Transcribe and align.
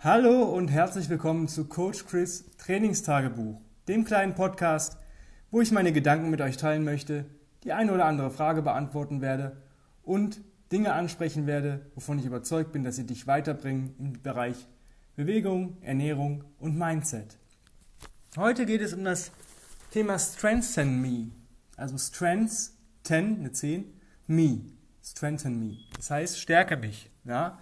Hallo 0.00 0.44
und 0.44 0.68
herzlich 0.68 1.08
willkommen 1.08 1.48
zu 1.48 1.64
Coach 1.64 2.06
Chris 2.06 2.44
Trainingstagebuch, 2.56 3.60
dem 3.88 4.04
kleinen 4.04 4.36
Podcast, 4.36 4.96
wo 5.50 5.60
ich 5.60 5.72
meine 5.72 5.92
Gedanken 5.92 6.30
mit 6.30 6.40
euch 6.40 6.56
teilen 6.56 6.84
möchte, 6.84 7.24
die 7.64 7.72
eine 7.72 7.92
oder 7.92 8.04
andere 8.04 8.30
Frage 8.30 8.62
beantworten 8.62 9.20
werde 9.20 9.60
und 10.04 10.40
Dinge 10.70 10.92
ansprechen 10.92 11.48
werde, 11.48 11.90
wovon 11.96 12.20
ich 12.20 12.26
überzeugt 12.26 12.70
bin, 12.70 12.84
dass 12.84 12.94
sie 12.94 13.06
dich 13.06 13.26
weiterbringen 13.26 13.96
im 13.98 14.22
Bereich 14.22 14.68
Bewegung, 15.16 15.78
Ernährung 15.80 16.44
und 16.60 16.78
Mindset. 16.78 17.36
Heute 18.36 18.66
geht 18.66 18.82
es 18.82 18.94
um 18.94 19.02
das 19.02 19.32
Thema 19.90 20.16
Strengthen 20.20 21.02
Me, 21.02 21.32
also 21.76 21.98
Strengths 21.98 22.78
10, 23.02 23.40
eine 23.40 23.50
10, 23.50 23.92
Me, 24.28 24.60
Strengthen 25.02 25.58
Me. 25.58 25.76
Das 25.96 26.12
heißt, 26.12 26.38
stärke 26.38 26.76
mich. 26.76 27.10
Ja? 27.24 27.58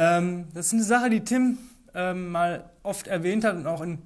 Ähm, 0.00 0.46
das 0.54 0.68
ist 0.68 0.72
eine 0.72 0.82
Sache, 0.82 1.10
die 1.10 1.20
Tim 1.20 1.58
ähm, 1.92 2.30
mal 2.30 2.70
oft 2.82 3.06
erwähnt 3.06 3.44
hat 3.44 3.54
und 3.56 3.66
auch 3.66 3.82
in 3.82 3.98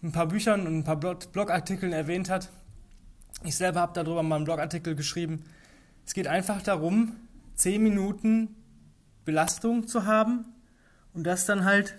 ein 0.00 0.12
paar 0.12 0.28
Büchern 0.28 0.68
und 0.68 0.78
ein 0.78 0.84
paar 0.84 1.00
Blogartikeln 1.00 1.92
erwähnt 1.92 2.30
hat. 2.30 2.48
Ich 3.42 3.56
selber 3.56 3.80
habe 3.80 3.92
darüber 3.92 4.22
mal 4.22 4.36
einen 4.36 4.44
Blogartikel 4.44 4.94
geschrieben. 4.94 5.42
Es 6.06 6.14
geht 6.14 6.28
einfach 6.28 6.62
darum, 6.62 7.16
10 7.56 7.82
Minuten 7.82 8.54
Belastung 9.24 9.88
zu 9.88 10.06
haben 10.06 10.44
und 11.12 11.24
das 11.24 11.44
dann 11.44 11.64
halt 11.64 11.96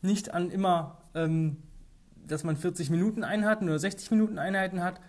nicht 0.00 0.32
an 0.32 0.50
immer, 0.50 1.02
ähm, 1.14 1.58
dass 2.26 2.44
man 2.44 2.56
40 2.56 2.88
Minuten 2.88 3.24
Einheiten 3.24 3.68
oder 3.68 3.78
60 3.78 4.10
Minuten 4.10 4.38
Einheiten 4.38 4.82
hat, 4.82 5.02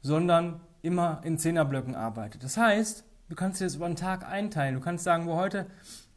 sondern 0.00 0.58
immer 0.80 1.20
in 1.22 1.36
Zehnerblöcken 1.38 1.96
arbeitet. 1.96 2.42
Das 2.42 2.56
heißt, 2.56 3.04
du 3.28 3.34
kannst 3.34 3.60
dir 3.60 3.64
das 3.64 3.74
über 3.74 3.84
einen 3.84 3.96
Tag 3.96 4.26
einteilen. 4.26 4.74
Du 4.74 4.80
kannst 4.80 5.04
sagen, 5.04 5.26
wo 5.26 5.34
heute 5.36 5.66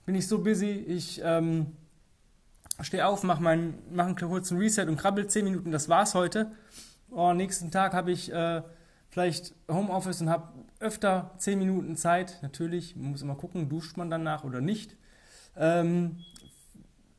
bin 0.07 0.15
ich 0.15 0.25
so 0.25 0.39
busy, 0.39 0.71
ich 0.71 1.21
ähm, 1.21 1.75
stehe 2.79 3.05
auf, 3.05 3.23
mache 3.23 3.41
mach 3.41 4.05
einen 4.05 4.15
kurzen 4.15 4.57
Reset 4.57 4.85
und 4.87 4.95
krabbel 4.95 5.27
10 5.27 5.43
Minuten, 5.43 5.71
das 5.73 5.89
war's 5.89 6.15
heute. 6.15 6.49
Oh, 7.11 7.33
nächsten 7.33 7.71
Tag 7.71 7.93
habe 7.93 8.13
ich 8.13 8.31
äh, 8.31 8.61
vielleicht 9.09 9.53
Homeoffice 9.69 10.21
und 10.21 10.29
habe 10.29 10.47
öfter 10.79 11.31
10 11.39 11.59
Minuten 11.59 11.97
Zeit. 11.97 12.39
Natürlich, 12.41 12.95
man 12.95 13.11
muss 13.11 13.21
immer 13.21 13.35
gucken, 13.35 13.67
duscht 13.67 13.97
man 13.97 14.09
danach 14.09 14.45
oder 14.45 14.61
nicht. 14.61 14.95
Ähm, 15.57 16.19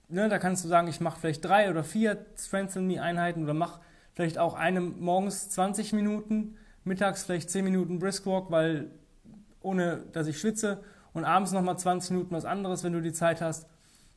ne, 0.08 0.30
da 0.30 0.38
kannst 0.38 0.64
du 0.64 0.68
sagen, 0.68 0.88
ich 0.88 1.00
mache 1.00 1.20
vielleicht 1.20 1.44
drei 1.44 1.68
oder 1.68 1.84
vier 1.84 2.24
Strengthen 2.38 2.86
Me 2.86 3.02
Einheiten 3.02 3.42
oder 3.44 3.52
mache 3.52 3.80
vielleicht 4.14 4.38
auch 4.38 4.54
eine 4.54 4.80
morgens 4.80 5.50
20 5.50 5.92
Minuten, 5.92 6.56
mittags 6.84 7.24
vielleicht 7.24 7.50
10 7.50 7.64
Minuten 7.64 7.98
Brisk 7.98 8.24
Walk, 8.24 8.50
weil 8.50 8.90
ohne 9.60 10.06
dass 10.12 10.26
ich 10.26 10.40
schwitze 10.40 10.82
und 11.18 11.24
abends 11.24 11.52
nochmal 11.52 11.78
20 11.78 12.12
Minuten 12.12 12.34
was 12.34 12.44
anderes, 12.44 12.84
wenn 12.84 12.92
du 12.92 13.02
die 13.02 13.12
Zeit 13.12 13.40
hast. 13.40 13.66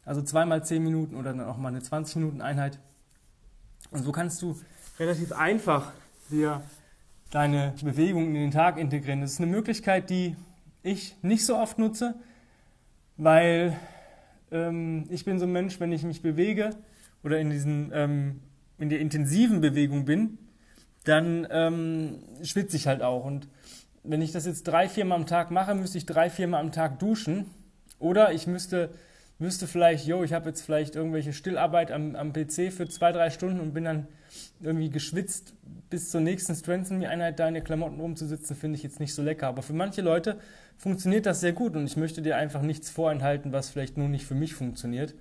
Also 0.05 0.21
zweimal 0.21 0.63
10 0.63 0.83
Minuten 0.83 1.15
oder 1.15 1.33
dann 1.33 1.45
auch 1.45 1.57
mal 1.57 1.69
eine 1.69 1.81
20 1.81 2.15
Minuten 2.17 2.41
Einheit. 2.41 2.79
Und 3.91 4.03
so 4.03 4.11
kannst 4.11 4.41
du 4.41 4.59
relativ 4.99 5.31
einfach 5.31 5.91
dir 6.29 6.61
deine 7.31 7.73
Bewegungen 7.81 8.27
in 8.27 8.41
den 8.41 8.51
Tag 8.51 8.77
integrieren. 8.77 9.21
Das 9.21 9.33
ist 9.33 9.41
eine 9.41 9.51
Möglichkeit, 9.51 10.09
die 10.09 10.35
ich 10.83 11.15
nicht 11.21 11.45
so 11.45 11.57
oft 11.57 11.77
nutze, 11.79 12.15
weil 13.17 13.77
ähm, 14.51 15.05
ich 15.09 15.25
bin 15.25 15.39
so 15.39 15.45
ein 15.45 15.51
Mensch, 15.51 15.79
wenn 15.79 15.91
ich 15.91 16.03
mich 16.03 16.21
bewege 16.21 16.71
oder 17.23 17.39
in, 17.39 17.49
diesen, 17.49 17.91
ähm, 17.93 18.41
in 18.77 18.89
der 18.89 18.99
intensiven 18.99 19.61
Bewegung 19.61 20.05
bin, 20.05 20.37
dann 21.03 21.47
ähm, 21.49 22.19
schwitze 22.43 22.77
ich 22.77 22.87
halt 22.87 23.01
auch. 23.01 23.25
Und 23.25 23.47
wenn 24.03 24.21
ich 24.21 24.31
das 24.31 24.45
jetzt 24.45 24.63
drei, 24.63 24.89
viermal 24.89 25.19
am 25.19 25.25
Tag 25.25 25.51
mache, 25.51 25.75
müsste 25.75 25.97
ich 25.97 26.05
drei, 26.05 26.29
viermal 26.29 26.61
am 26.61 26.71
Tag 26.71 26.99
duschen. 26.99 27.45
Oder 27.99 28.33
ich 28.33 28.47
müsste, 28.47 28.89
müsste 29.37 29.67
vielleicht, 29.67 30.07
yo, 30.07 30.23
ich 30.23 30.33
habe 30.33 30.49
jetzt 30.49 30.61
vielleicht 30.61 30.95
irgendwelche 30.95 31.33
Stillarbeit 31.33 31.91
am, 31.91 32.15
am 32.15 32.33
PC 32.33 32.71
für 32.71 32.87
zwei, 32.89 33.11
drei 33.11 33.29
Stunden 33.29 33.59
und 33.59 33.73
bin 33.73 33.83
dann 33.83 34.07
irgendwie 34.59 34.89
geschwitzt 34.89 35.53
bis 35.89 36.09
zur 36.09 36.21
nächsten 36.21 36.55
Strengthen 36.55 36.97
Me 36.97 37.09
Einheit 37.09 37.39
da 37.39 37.47
in 37.47 37.53
den 37.53 37.63
Klamotten 37.63 37.99
rumzusitzen, 37.99 38.55
finde 38.55 38.77
ich 38.77 38.83
jetzt 38.83 38.99
nicht 38.99 39.13
so 39.13 39.21
lecker. 39.21 39.47
Aber 39.47 39.61
für 39.61 39.73
manche 39.73 40.01
Leute 40.01 40.39
funktioniert 40.77 41.25
das 41.25 41.41
sehr 41.41 41.53
gut 41.53 41.75
und 41.75 41.85
ich 41.85 41.97
möchte 41.97 42.21
dir 42.21 42.37
einfach 42.37 42.61
nichts 42.61 42.89
vorenthalten, 42.89 43.51
was 43.51 43.69
vielleicht 43.69 43.97
nur 43.97 44.07
nicht 44.07 44.25
für 44.25 44.35
mich 44.35 44.55
funktioniert. 44.55 45.13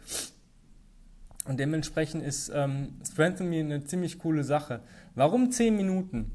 Und 1.47 1.59
dementsprechend 1.59 2.23
ist 2.23 2.51
ähm, 2.55 3.01
Strengthen 3.05 3.51
Me 3.51 3.61
eine 3.61 3.85
ziemlich 3.85 4.19
coole 4.19 4.45
Sache. 4.45 4.81
Warum 5.15 5.51
10 5.51 5.77
Minuten? 5.77 6.31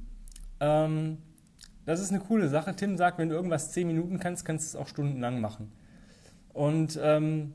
Ähm, 0.60 1.20
das 1.86 2.00
ist 2.00 2.12
eine 2.12 2.20
coole 2.20 2.50
Sache. 2.50 2.76
Tim 2.76 2.98
sagt, 2.98 3.18
wenn 3.18 3.30
du 3.30 3.36
irgendwas 3.36 3.72
zehn 3.72 3.88
Minuten 3.88 4.20
kannst, 4.20 4.46
kannst 4.46 4.74
du 4.74 4.78
es 4.78 4.82
auch 4.82 4.88
stundenlang 4.88 5.40
machen. 5.40 5.72
Und 6.54 7.00
ähm, 7.02 7.54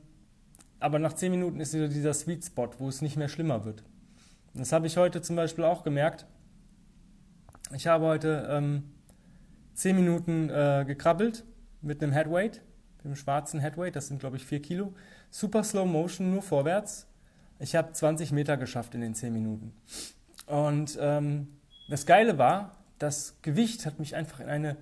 aber 0.79 0.97
nach 0.97 1.13
zehn 1.13 1.31
Minuten 1.31 1.59
ist 1.59 1.73
wieder 1.73 1.87
dieser 1.87 2.13
Sweet 2.13 2.43
Spot, 2.43 2.69
wo 2.79 2.89
es 2.89 3.01
nicht 3.01 3.15
mehr 3.15 3.29
schlimmer 3.29 3.65
wird. 3.65 3.83
Das 4.53 4.71
habe 4.71 4.87
ich 4.87 4.97
heute 4.97 5.21
zum 5.21 5.35
Beispiel 5.35 5.63
auch 5.63 5.83
gemerkt. 5.83 6.25
Ich 7.73 7.87
habe 7.87 8.05
heute 8.05 8.47
ähm, 8.49 8.83
zehn 9.73 9.95
Minuten 9.95 10.49
äh, 10.49 10.83
gekrabbelt 10.85 11.45
mit 11.81 12.01
einem 12.01 12.11
Headweight, 12.11 12.61
mit 12.97 13.05
einem 13.05 13.15
schwarzen 13.15 13.59
Headweight, 13.59 13.95
das 13.95 14.07
sind 14.07 14.19
glaube 14.19 14.37
ich 14.37 14.45
vier 14.45 14.61
Kilo. 14.61 14.93
Super 15.29 15.63
Slow 15.63 15.85
Motion, 15.85 16.31
nur 16.31 16.41
vorwärts. 16.41 17.07
Ich 17.59 17.75
habe 17.75 17.93
20 17.93 18.31
Meter 18.31 18.57
geschafft 18.57 18.95
in 18.95 19.01
den 19.01 19.13
zehn 19.13 19.33
Minuten. 19.33 19.73
Und 20.47 20.97
ähm, 20.99 21.47
das 21.89 22.05
Geile 22.05 22.37
war, 22.37 22.80
das 23.01 23.37
Gewicht 23.41 23.85
hat 23.85 23.99
mich 23.99 24.15
einfach 24.15 24.39
in 24.39 24.49
eine 24.49 24.77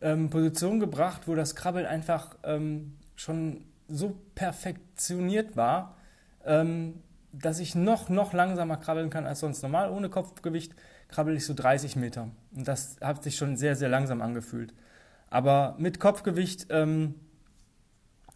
ähm, 0.00 0.30
Position 0.30 0.80
gebracht, 0.80 1.22
wo 1.26 1.34
das 1.34 1.54
Krabbeln 1.54 1.86
einfach 1.86 2.36
ähm, 2.42 2.96
schon 3.16 3.64
so 3.88 4.16
perfektioniert 4.34 5.56
war, 5.56 5.96
ähm, 6.44 7.02
dass 7.32 7.58
ich 7.58 7.74
noch, 7.74 8.08
noch 8.08 8.32
langsamer 8.32 8.76
krabbeln 8.76 9.10
kann 9.10 9.26
als 9.26 9.40
sonst. 9.40 9.62
Normal 9.62 9.90
ohne 9.90 10.08
Kopfgewicht 10.08 10.74
krabbel 11.08 11.36
ich 11.36 11.46
so 11.46 11.54
30 11.54 11.96
Meter. 11.96 12.28
Und 12.54 12.66
das 12.66 12.96
hat 13.00 13.22
sich 13.22 13.36
schon 13.36 13.56
sehr, 13.56 13.76
sehr 13.76 13.88
langsam 13.88 14.20
angefühlt. 14.20 14.74
Aber 15.28 15.76
mit 15.78 16.00
Kopfgewicht 16.00 16.66
ähm, 16.70 17.14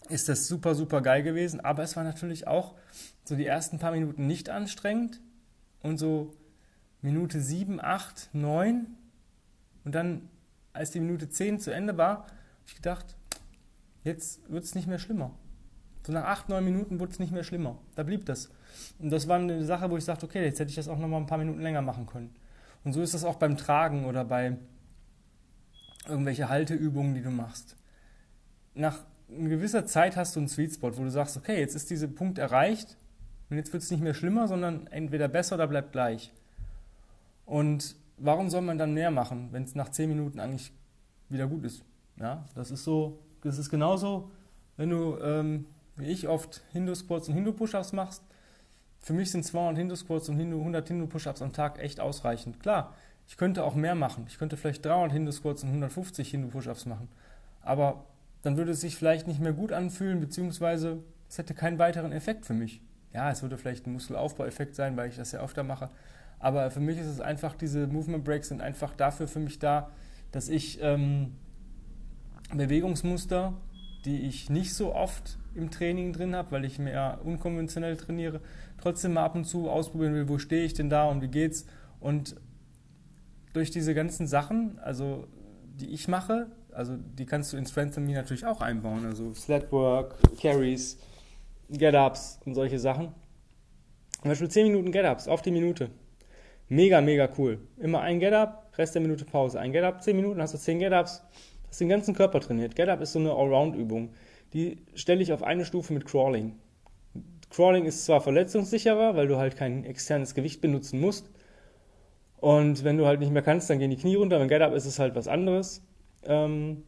ist 0.08 0.28
das 0.28 0.46
super, 0.46 0.74
super 0.74 1.02
geil 1.02 1.22
gewesen. 1.22 1.60
Aber 1.60 1.82
es 1.82 1.96
war 1.96 2.04
natürlich 2.04 2.46
auch 2.46 2.74
so 3.24 3.36
die 3.36 3.46
ersten 3.46 3.78
paar 3.78 3.92
Minuten 3.92 4.26
nicht 4.26 4.48
anstrengend. 4.50 5.20
Und 5.82 5.98
so 5.98 6.34
Minute 7.04 7.38
7, 7.38 7.82
8, 7.82 8.30
9 8.32 8.86
und 9.84 9.94
dann, 9.94 10.30
als 10.72 10.90
die 10.90 11.00
Minute 11.00 11.28
10 11.28 11.60
zu 11.60 11.70
Ende 11.70 11.98
war, 11.98 12.20
habe 12.20 12.28
ich 12.66 12.76
gedacht, 12.76 13.14
jetzt 14.04 14.50
wird 14.50 14.64
es 14.64 14.74
nicht 14.74 14.88
mehr 14.88 14.98
schlimmer. 14.98 15.32
So 16.06 16.14
nach 16.14 16.24
8, 16.24 16.48
9 16.48 16.64
Minuten 16.64 16.98
wurde 17.00 17.12
es 17.12 17.18
nicht 17.18 17.30
mehr 17.30 17.44
schlimmer. 17.44 17.76
Da 17.94 18.04
blieb 18.04 18.24
das. 18.24 18.48
Und 18.98 19.10
das 19.10 19.28
war 19.28 19.36
eine 19.36 19.62
Sache, 19.66 19.90
wo 19.90 19.98
ich 19.98 20.04
sagte, 20.04 20.24
okay, 20.24 20.44
jetzt 20.44 20.58
hätte 20.58 20.70
ich 20.70 20.76
das 20.76 20.88
auch 20.88 20.98
noch 20.98 21.06
mal 21.06 21.18
ein 21.18 21.26
paar 21.26 21.36
Minuten 21.36 21.60
länger 21.60 21.82
machen 21.82 22.06
können. 22.06 22.34
Und 22.84 22.94
so 22.94 23.02
ist 23.02 23.12
das 23.12 23.24
auch 23.24 23.36
beim 23.36 23.58
Tragen 23.58 24.06
oder 24.06 24.24
bei 24.24 24.56
irgendwelche 26.08 26.48
Halteübungen, 26.48 27.14
die 27.14 27.22
du 27.22 27.30
machst. 27.30 27.76
Nach 28.72 29.00
einer 29.28 29.50
gewisser 29.50 29.84
Zeit 29.84 30.16
hast 30.16 30.36
du 30.36 30.40
einen 30.40 30.48
Sweet 30.48 30.72
Spot, 30.72 30.96
wo 30.96 31.02
du 31.02 31.10
sagst, 31.10 31.36
okay, 31.36 31.58
jetzt 31.60 31.74
ist 31.74 31.90
dieser 31.90 32.08
Punkt 32.08 32.38
erreicht 32.38 32.96
und 33.50 33.58
jetzt 33.58 33.74
wird 33.74 33.82
es 33.82 33.90
nicht 33.90 34.02
mehr 34.02 34.14
schlimmer, 34.14 34.48
sondern 34.48 34.86
entweder 34.86 35.28
besser 35.28 35.56
oder 35.56 35.66
bleibt 35.66 35.92
gleich. 35.92 36.32
Und 37.46 37.96
warum 38.16 38.48
soll 38.50 38.62
man 38.62 38.78
dann 38.78 38.94
mehr 38.94 39.10
machen, 39.10 39.48
wenn 39.52 39.64
es 39.64 39.74
nach 39.74 39.90
10 39.90 40.08
Minuten 40.08 40.40
eigentlich 40.40 40.72
wieder 41.28 41.46
gut 41.46 41.64
ist? 41.64 41.84
Ja, 42.16 42.44
das 42.54 42.70
ist 42.70 42.84
so, 42.84 43.18
das 43.42 43.58
ist 43.58 43.70
genauso, 43.70 44.30
wenn 44.76 44.90
du, 44.90 45.18
ähm, 45.18 45.66
wie 45.96 46.06
ich, 46.06 46.28
oft 46.28 46.62
Hindu-Squats 46.72 47.28
und 47.28 47.34
Hindu-Push-Ups 47.34 47.92
machst. 47.92 48.22
Für 49.00 49.12
mich 49.12 49.30
sind 49.30 49.44
200 49.44 49.76
Hindu-Squats 49.76 50.28
und 50.28 50.40
100 50.40 50.88
Hindu-Push-Ups 50.88 51.42
am 51.42 51.52
Tag 51.52 51.78
echt 51.78 52.00
ausreichend. 52.00 52.60
Klar, 52.60 52.94
ich 53.26 53.36
könnte 53.36 53.64
auch 53.64 53.74
mehr 53.74 53.94
machen. 53.94 54.24
Ich 54.28 54.38
könnte 54.38 54.56
vielleicht 54.56 54.84
300 54.84 55.12
Hindu-Squats 55.12 55.62
und 55.62 55.70
150 55.70 56.30
Hindu-Push-Ups 56.30 56.86
machen. 56.86 57.08
Aber 57.62 58.04
dann 58.42 58.56
würde 58.56 58.72
es 58.72 58.80
sich 58.80 58.96
vielleicht 58.96 59.26
nicht 59.26 59.40
mehr 59.40 59.52
gut 59.52 59.72
anfühlen, 59.72 60.20
beziehungsweise 60.20 61.02
es 61.28 61.38
hätte 61.38 61.54
keinen 61.54 61.78
weiteren 61.78 62.12
Effekt 62.12 62.46
für 62.46 62.54
mich. 62.54 62.80
Ja, 63.12 63.30
es 63.30 63.42
würde 63.42 63.56
vielleicht 63.56 63.86
ein 63.86 63.92
Muskelaufbaueffekt 63.92 64.74
sein, 64.74 64.96
weil 64.96 65.08
ich 65.08 65.16
das 65.16 65.32
ja 65.32 65.40
öfter 65.40 65.62
mache. 65.62 65.88
Aber 66.38 66.70
für 66.70 66.80
mich 66.80 66.98
ist 66.98 67.06
es 67.06 67.20
einfach, 67.20 67.54
diese 67.54 67.86
Movement 67.86 68.24
Breaks 68.24 68.48
sind 68.48 68.60
einfach 68.60 68.94
dafür 68.94 69.28
für 69.28 69.40
mich 69.40 69.58
da, 69.58 69.90
dass 70.32 70.48
ich 70.48 70.78
ähm, 70.82 71.32
Bewegungsmuster, 72.52 73.54
die 74.04 74.22
ich 74.22 74.50
nicht 74.50 74.74
so 74.74 74.94
oft 74.94 75.38
im 75.54 75.70
Training 75.70 76.12
drin 76.12 76.34
habe, 76.34 76.50
weil 76.50 76.64
ich 76.64 76.78
mehr 76.78 77.20
unkonventionell 77.24 77.96
trainiere, 77.96 78.40
trotzdem 78.80 79.14
mal 79.14 79.24
ab 79.24 79.34
und 79.34 79.44
zu 79.44 79.70
ausprobieren 79.70 80.14
will, 80.14 80.28
wo 80.28 80.38
stehe 80.38 80.64
ich 80.64 80.74
denn 80.74 80.90
da 80.90 81.08
und 81.08 81.22
wie 81.22 81.28
geht's. 81.28 81.66
Und 82.00 82.36
durch 83.52 83.70
diese 83.70 83.94
ganzen 83.94 84.26
Sachen, 84.26 84.78
also 84.80 85.26
die 85.76 85.90
ich 85.90 86.08
mache, 86.08 86.48
also 86.72 86.96
die 86.96 87.24
kannst 87.24 87.52
du 87.52 87.56
in 87.56 87.66
Strength 87.66 87.96
Me 87.98 88.12
natürlich 88.12 88.44
auch 88.44 88.60
einbauen, 88.60 89.06
also 89.06 89.32
Slatwork, 89.34 90.16
Carries, 90.40 90.98
Get-Ups 91.70 92.40
und 92.44 92.54
solche 92.54 92.78
Sachen. 92.78 93.12
Zum 94.20 94.30
Beispiel 94.30 94.48
10 94.48 94.66
Minuten 94.66 94.92
Get-Ups 94.92 95.28
auf 95.28 95.42
die 95.42 95.50
Minute. 95.50 95.90
Mega, 96.68 97.00
mega 97.00 97.28
cool. 97.36 97.58
Immer 97.78 98.00
ein 98.00 98.20
Get-Up, 98.20 98.72
Rest 98.78 98.94
der 98.94 99.02
Minute 99.02 99.24
Pause. 99.24 99.60
Ein 99.60 99.72
Get-Up, 99.72 100.02
10 100.02 100.16
Minuten, 100.16 100.40
hast 100.40 100.54
du 100.54 100.58
10 100.58 100.78
Get-Ups, 100.78 101.22
hast 101.68 101.80
den 101.80 101.88
ganzen 101.88 102.14
Körper 102.14 102.40
trainiert. 102.40 102.74
Get-Up 102.74 103.00
ist 103.00 103.12
so 103.12 103.18
eine 103.18 103.32
Allround-Übung. 103.32 104.10
Die 104.52 104.78
stelle 104.94 105.22
ich 105.22 105.32
auf 105.32 105.42
eine 105.42 105.64
Stufe 105.64 105.92
mit 105.92 106.06
Crawling. 106.06 106.54
Crawling 107.50 107.84
ist 107.84 108.04
zwar 108.04 108.20
verletzungssicherer, 108.20 109.14
weil 109.14 109.28
du 109.28 109.36
halt 109.36 109.56
kein 109.56 109.84
externes 109.84 110.34
Gewicht 110.34 110.60
benutzen 110.60 111.00
musst. 111.00 111.30
Und 112.38 112.82
wenn 112.84 112.98
du 112.98 113.06
halt 113.06 113.20
nicht 113.20 113.32
mehr 113.32 113.42
kannst, 113.42 113.70
dann 113.70 113.78
gehen 113.78 113.90
die 113.90 113.96
Knie 113.96 114.16
runter. 114.16 114.38
Beim 114.38 114.48
Get-Up 114.48 114.74
ist 114.74 114.86
es 114.86 114.98
halt 114.98 115.14
was 115.14 115.28
anderes. 115.28 115.82
Ähm, 116.24 116.82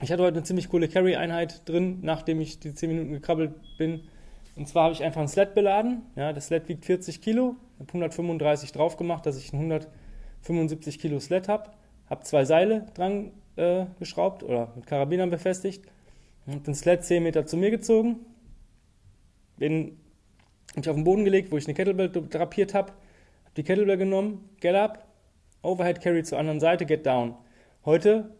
ich 0.00 0.10
hatte 0.10 0.22
heute 0.22 0.36
eine 0.36 0.44
ziemlich 0.44 0.68
coole 0.68 0.88
Carry-Einheit 0.88 1.68
drin, 1.68 1.98
nachdem 2.02 2.40
ich 2.40 2.58
die 2.60 2.74
10 2.74 2.88
Minuten 2.90 3.12
gekrabbelt 3.12 3.52
bin. 3.78 4.02
Und 4.56 4.68
zwar 4.68 4.84
habe 4.84 4.94
ich 4.94 5.02
einfach 5.02 5.20
ein 5.20 5.28
Sled 5.28 5.54
beladen. 5.54 6.02
Ja, 6.16 6.32
das 6.32 6.46
Sled 6.46 6.68
wiegt 6.68 6.84
40 6.84 7.20
Kilo. 7.20 7.56
Habe 7.82 7.88
135 7.88 8.70
drauf 8.70 8.96
gemacht, 8.96 9.26
dass 9.26 9.36
ich 9.36 9.52
ein 9.52 9.56
175 9.56 11.00
Kilo 11.00 11.18
Sled 11.18 11.48
habe. 11.48 11.70
Habe 12.08 12.22
zwei 12.22 12.44
Seile 12.44 12.86
dran 12.94 13.32
äh, 13.56 13.86
geschraubt 13.98 14.44
oder 14.44 14.72
mit 14.76 14.86
Karabinern 14.86 15.30
befestigt. 15.30 15.84
Habe 16.46 16.60
den 16.60 16.74
Sled 16.74 17.04
10 17.04 17.22
Meter 17.22 17.44
zu 17.44 17.56
mir 17.56 17.70
gezogen. 17.70 18.20
Bin 19.56 19.98
mich 20.76 20.88
auf 20.88 20.94
den 20.94 21.04
Boden 21.04 21.24
gelegt, 21.24 21.50
wo 21.50 21.56
ich 21.56 21.66
eine 21.66 21.74
Kettlebell 21.74 22.08
drapiert 22.08 22.72
habe. 22.72 22.92
Habe 22.92 23.54
die 23.56 23.64
Kettlebell 23.64 23.96
genommen, 23.96 24.48
Get 24.60 24.76
Up, 24.76 25.06
Overhead 25.62 26.00
Carry 26.00 26.22
zur 26.22 26.38
anderen 26.38 26.60
Seite, 26.60 26.86
Get 26.86 27.04
Down. 27.04 27.34
Heute 27.84 28.30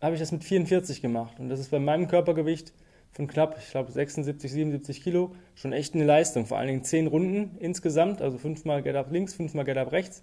habe 0.00 0.14
ich 0.14 0.20
das 0.20 0.32
mit 0.32 0.44
44 0.44 1.02
gemacht 1.02 1.38
und 1.38 1.50
das 1.50 1.60
ist 1.60 1.70
bei 1.70 1.78
meinem 1.78 2.08
Körpergewicht 2.08 2.72
von 3.18 3.26
knapp, 3.26 3.56
ich 3.58 3.72
glaube 3.72 3.90
76, 3.90 4.52
77 4.52 5.02
Kilo, 5.02 5.32
schon 5.56 5.72
echt 5.72 5.92
eine 5.96 6.04
Leistung. 6.04 6.46
Vor 6.46 6.56
allen 6.56 6.68
Dingen 6.68 6.84
10 6.84 7.08
Runden 7.08 7.56
insgesamt, 7.58 8.22
also 8.22 8.38
fünfmal 8.38 8.80
Get 8.80 8.94
Up 8.94 9.10
links, 9.10 9.34
fünfmal 9.34 9.64
Get 9.64 9.76
Up 9.76 9.90
rechts. 9.90 10.22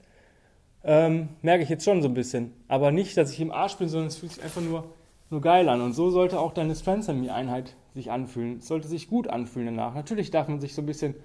Ähm, 0.81 1.27
merke 1.41 1.61
ich 1.61 1.67
jetzt 1.67 1.83
schon 1.83 2.01
so 2.01 2.07
ein 2.07 2.13
bisschen. 2.13 2.53
Aber 2.69 2.93
nicht, 2.93 3.17
dass 3.17 3.33
ich 3.33 3.41
im 3.41 3.51
Arsch 3.51 3.75
bin, 3.75 3.89
sondern 3.89 4.07
es 4.07 4.15
fühlt 4.15 4.31
sich 4.31 4.41
einfach 4.41 4.61
nur, 4.61 4.85
nur 5.29 5.41
geil 5.41 5.67
an. 5.67 5.81
Und 5.81 5.91
so 5.91 6.09
sollte 6.09 6.39
auch 6.39 6.53
deine 6.53 6.73
Strength 6.73 7.09
Einheit 7.09 7.75
sich 7.95 8.11
anfühlen. 8.11 8.59
Es 8.59 8.67
sollte 8.67 8.87
sich 8.87 9.09
gut 9.09 9.27
anfühlen 9.27 9.75
danach. 9.75 9.93
Natürlich 9.93 10.31
darf 10.31 10.47
man 10.47 10.61
sich 10.61 10.73
so 10.73 10.81
ein 10.81 10.85
bisschen, 10.85 11.15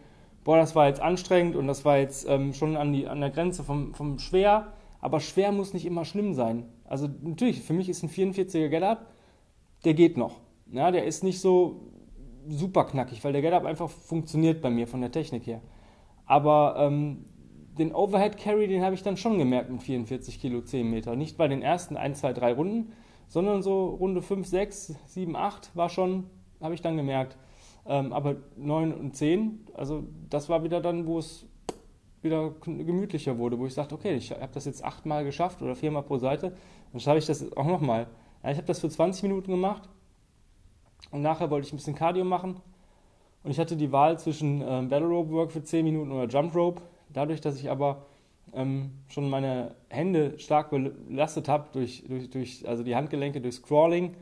boah, 0.43 0.56
das 0.56 0.75
war 0.75 0.88
jetzt 0.88 1.00
anstrengend 1.00 1.55
und 1.55 1.69
das 1.69 1.84
war 1.84 1.99
jetzt 1.99 2.26
ähm, 2.28 2.52
schon 2.52 2.76
an, 2.76 2.93
die, 2.93 3.06
an 3.06 3.20
der 3.20 3.31
Grenze 3.31 3.62
vom, 3.62 3.94
vom 3.94 4.19
schwer. 4.19 4.73
Aber 5.00 5.20
schwer 5.20 5.52
muss 5.52 5.73
nicht 5.73 5.87
immer 5.87 6.05
schlimm 6.05 6.34
sein. 6.34 6.64
Also 6.84 7.08
natürlich, 7.23 7.62
für 7.62 7.75
mich 7.75 7.88
ist 7.88 8.02
ein 8.02 8.11
44er 8.11 8.66
Get-Up, 8.66 9.06
der 9.84 9.94
geht 9.94 10.16
noch. 10.16 10.40
Ja, 10.72 10.90
der 10.90 11.05
ist 11.05 11.25
nicht 11.25 11.40
so 11.40 11.90
super 12.49 12.84
knackig, 12.84 13.22
weil 13.25 13.32
der 13.32 13.43
Get-Up 13.43 13.64
einfach 13.64 13.90
funktioniert 13.90 14.62
bei 14.62 14.70
mir 14.70 14.87
von 14.87 15.00
der 15.00 15.11
Technik 15.11 15.46
her. 15.46 15.61
Aber 16.26 16.76
ähm, 16.78 17.25
den 17.78 17.93
Overhead 17.93 18.37
Carry, 18.37 18.69
den 18.69 18.82
habe 18.82 18.94
ich 18.94 19.02
dann 19.02 19.17
schon 19.17 19.38
gemerkt 19.38 19.70
mit 19.70 19.82
44 19.82 20.40
Kilo 20.40 20.61
10 20.61 20.88
Meter. 20.88 21.17
Nicht 21.17 21.37
bei 21.37 21.49
den 21.49 21.62
ersten 21.62 21.96
1, 21.96 22.20
2, 22.20 22.32
3 22.32 22.52
Runden, 22.55 22.93
sondern 23.28 23.62
so 23.62 23.87
Runde 23.88 24.22
5, 24.22 24.46
6, 24.46 24.94
7, 25.06 25.37
8 25.37 25.75
war 25.76 25.88
schon, 25.88 26.26
habe 26.61 26.75
ich 26.75 26.82
dann 26.82 26.96
gemerkt. 26.96 27.37
Ähm, 27.87 28.12
aber 28.12 28.37
9 28.56 28.93
und 28.93 29.16
10, 29.16 29.66
also 29.75 30.05
das 30.28 30.49
war 30.49 30.62
wieder 30.62 30.81
dann, 30.81 31.06
wo 31.06 31.19
es 31.19 31.46
wieder 32.23 32.50
gemütlicher 32.64 33.38
wurde, 33.38 33.58
wo 33.58 33.66
ich 33.66 33.73
sagte, 33.73 33.94
okay, 33.94 34.14
ich 34.14 34.31
habe 34.31 34.52
das 34.52 34.66
jetzt 34.66 34.84
achtmal 34.84 35.25
geschafft 35.25 35.62
oder 35.62 35.75
viermal 35.75 36.02
pro 36.02 36.19
Seite, 36.19 36.55
dann 36.93 37.00
schaffe 37.00 37.19
ich 37.19 37.26
das 37.26 37.56
auch 37.56 37.66
nochmal. 37.66 38.08
Ja, 38.43 38.50
ich 38.50 38.58
habe 38.58 38.66
das 38.66 38.81
für 38.81 38.90
20 38.90 39.23
Minuten 39.23 39.50
gemacht 39.50 39.88
und 41.11 41.23
nachher 41.23 41.50
wollte 41.50 41.67
ich 41.67 41.73
ein 41.73 41.76
bisschen 41.76 41.94
Cardio 41.94 42.25
machen 42.25 42.61
und 43.43 43.50
ich 43.50 43.58
hatte 43.58 43.76
die 43.76 43.93
Wahl 43.93 44.19
zwischen 44.19 44.62
ähm, 44.62 44.88
Battle 44.88 45.08
Rope 45.08 45.31
Work 45.31 45.52
für 45.52 45.62
10 45.62 45.85
Minuten 45.85 46.12
oder 46.12 46.26
Jump 46.29 46.55
Rope. 46.55 46.82
Dadurch, 47.12 47.41
dass 47.41 47.56
ich 47.56 47.70
aber 47.70 48.02
ähm, 48.52 48.91
schon 49.08 49.31
meine 49.31 49.75
Hände 49.88 50.38
stark 50.38 50.70
belastet 50.70 51.49
habe 51.49 51.69
durch, 51.73 52.05
durch, 52.06 52.31
durch 52.31 52.69
also 52.69 52.82
die 52.82 52.94
Handgelenke, 52.94 53.41
durch 53.41 53.62
Crawling 53.62 54.14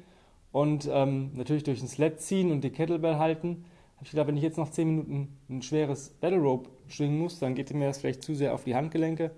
und 0.52 0.88
ähm, 0.90 1.30
natürlich 1.34 1.64
durch 1.64 1.82
ein 1.82 1.88
Sled 1.88 2.20
ziehen 2.20 2.52
und 2.52 2.62
die 2.62 2.70
Kettlebell 2.70 3.16
halten, 3.16 3.64
habe 3.96 4.04
ich 4.04 4.10
gedacht, 4.12 4.28
wenn 4.28 4.36
ich 4.36 4.42
jetzt 4.42 4.58
noch 4.58 4.70
10 4.70 4.88
Minuten 4.88 5.36
ein 5.50 5.62
schweres 5.62 6.10
Battle 6.20 6.38
Rope 6.38 6.70
schwingen 6.86 7.18
muss, 7.18 7.38
dann 7.40 7.54
geht 7.54 7.72
mir 7.74 7.86
das 7.86 7.98
vielleicht 7.98 8.22
zu 8.22 8.34
sehr 8.34 8.54
auf 8.54 8.64
die 8.64 8.76
Handgelenke. 8.76 9.32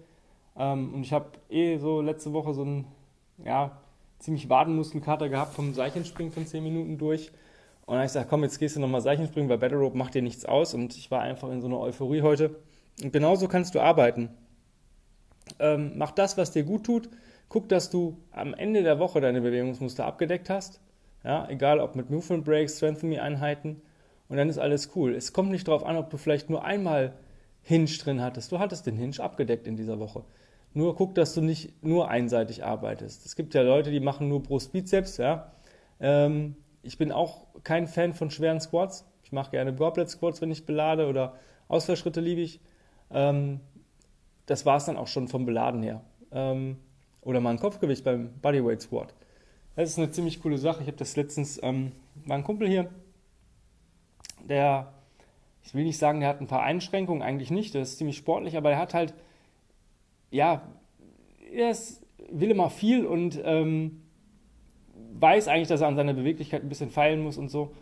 Ähm, 0.57 0.93
und 0.95 1.03
ich 1.03 1.13
habe 1.13 1.31
eh 1.49 1.79
so 1.79 2.03
letzte 2.03 2.33
Woche 2.33 2.53
so 2.53 2.63
einen 2.63 2.87
ja, 3.45 3.80
ziemlich 4.21 4.49
Wadenmuskelkater 4.49 5.29
gehabt 5.29 5.55
vom 5.55 5.75
Seichenspringen 5.75 6.33
von 6.33 6.47
10 6.47 6.63
Minuten 6.63 6.99
durch. 6.99 7.29
Und 7.87 7.95
dann 7.95 7.97
habe 7.97 8.07
ich 8.07 8.13
gesagt, 8.13 8.31
komm, 8.31 8.45
jetzt 8.45 8.59
gehst 8.59 8.77
du 8.77 8.81
nochmal 8.81 9.01
Seichenspringen, 9.01 9.51
weil 9.51 9.59
Battle 9.59 9.79
Rope 9.79 9.99
macht 9.99 10.15
dir 10.15 10.23
nichts 10.23 10.45
aus. 10.45 10.75
Und 10.75 10.97
ich 10.97 11.11
war 11.11 11.23
einfach 11.23 11.51
in 11.51 11.61
so 11.61 11.67
einer 11.67 11.81
Euphorie 11.81 12.23
heute. 12.23 12.57
Und 13.03 13.13
genauso 13.13 13.49
kannst 13.49 13.75
du 13.75 13.81
arbeiten. 13.81 14.29
Ähm, 15.59 15.93
mach 15.97 16.13
das, 16.13 16.39
was 16.39 16.53
dir 16.53 16.63
gut 16.63 16.85
tut. 16.85 17.09
Guck, 17.49 17.69
dass 17.69 17.91
du 17.91 18.17
am 18.31 18.55
Ende 18.55 18.85
der 18.85 19.01
Woche 19.01 19.21
deine 19.21 19.41
Bewegungsmuster 19.41 20.05
abgedeckt 20.05 20.49
hast. 20.51 20.81
Ja, 21.25 21.49
egal 21.49 21.81
ob 21.81 21.97
mit 21.97 22.11
Movement 22.11 22.45
Breaks, 22.45 22.77
Strengthen 22.77 23.11
Me 23.11 23.21
Einheiten 23.21 23.83
und 24.29 24.37
dann 24.37 24.49
ist 24.49 24.59
alles 24.59 24.91
cool. 24.95 25.15
Es 25.15 25.33
kommt 25.33 25.51
nicht 25.51 25.67
darauf 25.67 25.85
an, 25.85 25.97
ob 25.97 26.09
du 26.11 26.17
vielleicht 26.17 26.49
nur 26.49 26.65
einmal 26.65 27.15
Hinge 27.63 27.87
drin 27.87 28.23
hattest. 28.23 28.53
Du 28.53 28.59
hattest 28.59 28.87
den 28.87 28.97
Hinge 28.97 29.19
abgedeckt 29.19 29.67
in 29.67 29.77
dieser 29.77 29.99
Woche. 29.99 30.25
Nur 30.73 30.95
guck, 30.95 31.15
dass 31.15 31.35
du 31.35 31.41
nicht 31.41 31.83
nur 31.83 32.09
einseitig 32.09 32.65
arbeitest. 32.65 33.27
Es 33.27 33.35
gibt 33.35 33.55
ja 33.55 33.63
Leute, 33.63 33.91
die 33.91 34.01
machen 34.01 34.29
nur 34.29 34.43
Brust-Bizeps. 34.43 35.17
Ja? 35.17 35.53
Ähm, 35.99 36.57
ich 36.83 36.97
bin 36.97 37.13
auch 37.13 37.47
kein 37.65 37.89
Fan 37.89 38.15
von 38.15 38.31
schweren 38.31 38.61
Squats. 38.61 39.05
Ich 39.25 39.33
mache 39.33 39.51
gerne 39.51 39.75
Goblet-Squats, 39.75 40.41
wenn 40.41 40.51
ich 40.51 40.67
belade 40.67 41.09
oder 41.09 41.35
Ausfallschritte 41.69 42.21
liebe 42.21 42.41
ich. 42.41 42.61
Ähm, 43.11 43.61
das 44.47 44.67
war 44.67 44.77
es 44.77 44.85
dann 44.85 44.97
auch 44.97 45.07
schon 45.07 45.29
vom 45.29 45.45
Beladen 45.45 45.83
her. 45.83 46.03
Ähm, 46.33 46.79
oder 47.23 47.41
mal 47.41 47.51
ein 47.51 47.59
Kopfgewicht 47.59 48.05
beim 48.05 48.33
Bodyweight 48.41 48.83
Squat. 48.83 49.15
Das 49.77 49.91
ist 49.91 49.99
eine 49.99 50.11
ziemlich 50.11 50.43
coole 50.43 50.59
Sache. 50.59 50.83
Ich 50.83 50.89
habe 50.89 50.97
das 50.97 51.17
letztens, 51.17 51.61
ähm, 51.63 51.93
war 52.27 52.37
ein 52.37 52.45
Kumpel 52.45 52.69
hier, 52.69 52.91
der, 54.49 54.93
ich 55.63 55.75
will 55.75 55.85
nicht 55.85 55.99
sagen, 55.99 56.21
der 56.21 56.29
hat 56.29 56.41
ein 56.41 56.47
paar 56.47 56.63
Einschränkungen, 56.63 57.23
eigentlich 57.23 57.51
nicht, 57.51 57.75
der 57.75 57.83
ist 57.83 57.99
ziemlich 57.99 58.17
sportlich, 58.17 58.57
aber 58.57 58.73
er 58.73 58.79
hat 58.79 58.95
halt, 58.95 59.15
ja, 60.31 60.63
er 61.53 61.71
ist, 61.71 62.07
will 62.31 62.51
immer 62.51 62.71
viel 62.71 63.07
und 63.07 63.41
ähm, 63.45 64.03
weiß 65.19 65.49
eigentlich, 65.49 65.69
dass 65.69 65.81
er 65.81 65.89
an 65.89 65.97
seiner 65.97 66.15
Beweglichkeit 66.15 66.63
ein 66.63 66.69
bisschen 66.69 66.91
feilen 66.91 67.23
muss 67.23 67.37
und 67.39 67.51
so. 67.51 67.73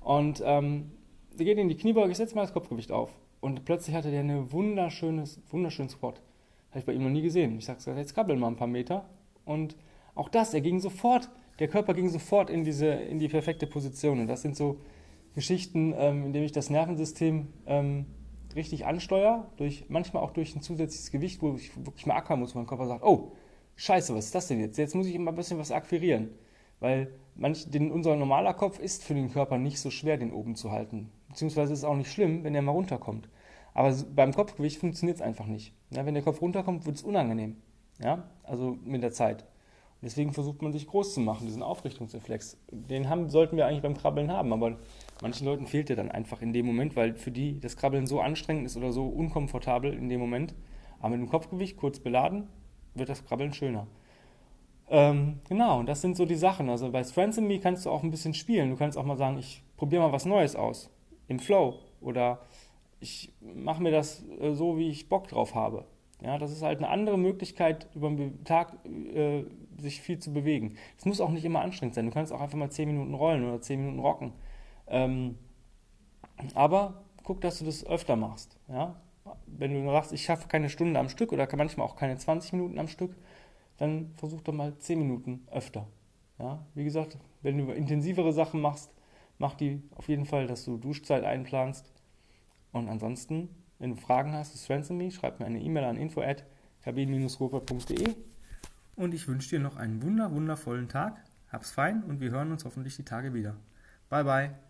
Und 0.00 0.42
ähm, 0.44 0.90
der 1.38 1.44
geht 1.44 1.58
in 1.58 1.68
die 1.68 1.76
Kniebeuge, 1.76 2.10
ich 2.10 2.16
setze 2.16 2.34
mal 2.34 2.42
das 2.42 2.52
Kopfgewicht 2.52 2.90
auf. 2.90 3.10
Und 3.40 3.64
plötzlich 3.64 3.94
hatte 3.94 4.10
der 4.10 4.20
eine 4.20 4.50
wunderschönes, 4.52 5.40
wunderschönen 5.50 5.88
Squat. 5.88 6.20
Habe 6.70 6.80
ich 6.80 6.84
bei 6.84 6.92
ihm 6.92 7.02
noch 7.02 7.10
nie 7.10 7.22
gesehen. 7.22 7.56
Ich 7.58 7.66
sage, 7.66 7.78
jetzt 7.96 8.14
krabbeln 8.14 8.38
mal 8.38 8.48
ein 8.48 8.56
paar 8.56 8.66
Meter. 8.66 9.08
Und 9.44 9.76
auch 10.14 10.28
das, 10.28 10.54
er 10.54 10.60
ging 10.60 10.80
sofort, 10.80 11.30
der 11.58 11.68
Körper 11.68 11.94
ging 11.94 12.08
sofort 12.08 12.50
in 12.50 12.64
diese, 12.64 12.86
in 12.86 13.18
die 13.18 13.28
perfekte 13.28 13.66
Position. 13.66 14.20
Und 14.20 14.26
das 14.26 14.42
sind 14.42 14.56
so 14.56 14.78
Geschichten, 15.34 15.94
ähm, 15.96 16.26
indem 16.26 16.42
ich 16.42 16.52
das 16.52 16.70
Nervensystem 16.70 17.46
ähm, 17.66 18.06
richtig 18.58 18.84
ansteuere, 18.84 19.46
durch, 19.56 19.86
manchmal 19.88 20.22
auch 20.22 20.32
durch 20.32 20.54
ein 20.54 20.60
zusätzliches 20.60 21.10
Gewicht, 21.10 21.40
wo 21.40 21.54
ich 21.54 21.74
wirklich 21.76 22.04
mal 22.04 22.16
ackern 22.16 22.40
muss, 22.40 22.54
wo 22.54 22.58
mein 22.58 22.66
Körper 22.66 22.86
sagt, 22.86 23.02
oh, 23.02 23.32
scheiße, 23.76 24.14
was 24.14 24.26
ist 24.26 24.34
das 24.34 24.48
denn 24.48 24.60
jetzt? 24.60 24.76
Jetzt 24.76 24.94
muss 24.94 25.06
ich 25.06 25.14
immer 25.14 25.32
ein 25.32 25.36
bisschen 25.36 25.58
was 25.58 25.72
akquirieren. 25.72 26.30
Weil 26.80 27.10
manch, 27.34 27.70
den, 27.70 27.90
unser 27.90 28.16
normaler 28.16 28.54
Kopf 28.54 28.78
ist 28.78 29.04
für 29.04 29.14
den 29.14 29.32
Körper 29.32 29.58
nicht 29.58 29.80
so 29.80 29.90
schwer, 29.90 30.16
den 30.16 30.32
oben 30.32 30.54
zu 30.54 30.70
halten. 30.70 31.10
Beziehungsweise 31.28 31.72
ist 31.72 31.80
es 31.80 31.84
auch 31.84 31.96
nicht 31.96 32.12
schlimm, 32.12 32.44
wenn 32.44 32.54
er 32.54 32.62
mal 32.62 32.72
runterkommt. 32.72 33.28
Aber 33.74 33.94
beim 34.14 34.34
Kopfgewicht 34.34 34.78
funktioniert 34.78 35.18
es 35.18 35.22
einfach 35.22 35.46
nicht. 35.46 35.72
Ja, 35.90 36.04
wenn 36.04 36.14
der 36.14 36.22
Kopf 36.22 36.42
runterkommt, 36.42 36.86
wird 36.86 36.96
es 36.96 37.02
unangenehm. 37.02 37.56
Ja? 38.00 38.28
Also 38.42 38.76
mit 38.84 39.02
der 39.02 39.12
Zeit. 39.12 39.44
Deswegen 40.02 40.32
versucht 40.32 40.62
man 40.62 40.72
sich 40.72 40.86
groß 40.86 41.14
zu 41.14 41.20
machen, 41.20 41.46
diesen 41.46 41.62
Aufrichtungsreflex. 41.62 42.56
Den 42.70 43.08
haben, 43.08 43.28
sollten 43.30 43.56
wir 43.56 43.66
eigentlich 43.66 43.82
beim 43.82 43.96
Krabbeln 43.96 44.30
haben, 44.30 44.52
aber 44.52 44.78
manchen 45.22 45.46
Leuten 45.46 45.66
fehlt 45.66 45.88
der 45.88 45.96
dann 45.96 46.10
einfach 46.10 46.42
in 46.42 46.52
dem 46.52 46.66
Moment, 46.66 46.96
weil 46.96 47.14
für 47.14 47.30
die 47.30 47.60
das 47.60 47.76
Krabbeln 47.76 48.06
so 48.06 48.20
anstrengend 48.20 48.66
ist 48.66 48.76
oder 48.76 48.92
so 48.92 49.06
unkomfortabel 49.06 49.92
in 49.92 50.08
dem 50.08 50.20
Moment. 50.20 50.54
Aber 51.00 51.10
mit 51.10 51.20
dem 51.20 51.28
Kopfgewicht 51.28 51.76
kurz 51.76 52.00
beladen, 52.00 52.48
wird 52.94 53.08
das 53.08 53.24
Krabbeln 53.24 53.52
schöner. 53.52 53.86
Ähm, 54.90 55.40
genau, 55.48 55.78
und 55.80 55.86
das 55.86 56.00
sind 56.00 56.16
so 56.16 56.24
die 56.24 56.34
Sachen. 56.34 56.70
Also 56.70 56.90
bei 56.90 57.02
in 57.02 57.46
Me 57.46 57.58
kannst 57.58 57.86
du 57.86 57.90
auch 57.90 58.02
ein 58.02 58.10
bisschen 58.10 58.34
spielen. 58.34 58.70
Du 58.70 58.76
kannst 58.76 58.96
auch 58.96 59.04
mal 59.04 59.16
sagen, 59.16 59.38
ich 59.38 59.62
probiere 59.76 60.02
mal 60.02 60.12
was 60.12 60.24
Neues 60.24 60.56
aus. 60.56 60.90
Im 61.28 61.38
Flow. 61.38 61.78
Oder 62.00 62.40
ich 63.00 63.32
mache 63.40 63.82
mir 63.82 63.90
das 63.90 64.24
äh, 64.40 64.54
so, 64.54 64.78
wie 64.78 64.88
ich 64.88 65.08
Bock 65.08 65.28
drauf 65.28 65.54
habe. 65.54 65.84
Ja, 66.20 66.38
das 66.38 66.50
ist 66.50 66.62
halt 66.62 66.78
eine 66.78 66.88
andere 66.88 67.16
Möglichkeit, 67.16 67.86
über 67.94 68.10
den 68.10 68.42
Tag 68.44 68.72
äh, 69.14 69.44
sich 69.76 70.00
viel 70.00 70.18
zu 70.18 70.32
bewegen. 70.32 70.76
Es 70.96 71.04
muss 71.04 71.20
auch 71.20 71.30
nicht 71.30 71.44
immer 71.44 71.60
anstrengend 71.60 71.94
sein. 71.94 72.06
Du 72.06 72.12
kannst 72.12 72.32
auch 72.32 72.40
einfach 72.40 72.58
mal 72.58 72.70
10 72.70 72.88
Minuten 72.88 73.14
rollen 73.14 73.44
oder 73.44 73.60
10 73.60 73.80
Minuten 73.80 74.00
rocken. 74.00 74.32
Ähm, 74.88 75.38
aber 76.54 77.04
guck, 77.22 77.40
dass 77.40 77.58
du 77.58 77.64
das 77.64 77.84
öfter 77.84 78.16
machst. 78.16 78.58
Ja? 78.68 78.96
Wenn 79.46 79.74
du 79.74 79.90
sagst, 79.90 80.12
ich 80.12 80.24
schaffe 80.24 80.48
keine 80.48 80.70
Stunde 80.70 80.98
am 80.98 81.08
Stück 81.08 81.32
oder 81.32 81.48
manchmal 81.56 81.86
auch 81.86 81.96
keine 81.96 82.16
20 82.16 82.52
Minuten 82.54 82.78
am 82.78 82.88
Stück, 82.88 83.16
dann 83.76 84.12
versuch 84.16 84.40
doch 84.42 84.54
mal 84.54 84.76
10 84.78 84.98
Minuten 84.98 85.46
öfter. 85.50 85.86
Ja? 86.38 86.64
Wie 86.74 86.84
gesagt, 86.84 87.18
wenn 87.42 87.58
du 87.58 87.72
intensivere 87.72 88.32
Sachen 88.32 88.60
machst, 88.60 88.90
mach 89.38 89.54
die 89.54 89.82
auf 89.96 90.08
jeden 90.08 90.26
Fall, 90.26 90.46
dass 90.46 90.64
du 90.64 90.76
Duschzeit 90.78 91.24
einplanst. 91.24 91.92
Und 92.72 92.88
ansonsten, 92.88 93.48
wenn 93.78 93.90
du 93.90 93.96
Fragen 93.96 94.32
hast 94.32 94.56
zu 94.56 94.92
Me, 94.92 95.10
schreib 95.10 95.40
mir 95.40 95.46
eine 95.46 95.60
E-Mail 95.60 95.84
an 95.84 95.96
info 95.96 96.20
at 96.20 96.44
kabin-roper.de 96.82 98.14
und 98.96 99.14
ich 99.14 99.28
wünsche 99.28 99.50
dir 99.50 99.60
noch 99.60 99.76
einen 99.76 100.02
wunder, 100.02 100.32
wundervollen 100.32 100.88
Tag. 100.88 101.22
Hab's 101.52 101.70
fein 101.70 102.02
und 102.02 102.20
wir 102.20 102.30
hören 102.30 102.50
uns 102.50 102.64
hoffentlich 102.64 102.96
die 102.96 103.04
Tage 103.04 103.32
wieder. 103.32 103.56
Bye, 104.08 104.24
bye. 104.24 104.67